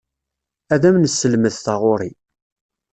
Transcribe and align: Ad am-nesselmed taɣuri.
Ad 0.73 0.83
am-nesselmed 0.89 1.53
taɣuri. 1.65 2.11